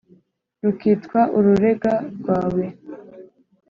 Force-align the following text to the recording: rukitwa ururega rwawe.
rukitwa 0.63 1.21
ururega 1.37 1.93
rwawe. 2.17 2.65